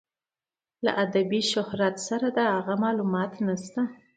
[0.83, 3.81] له ادبي شهرت سره د هغه معلومات نشته.